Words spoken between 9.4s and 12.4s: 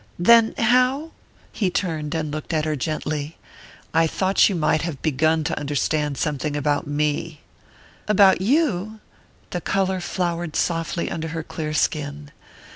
The colour flowered softly under her clear skin.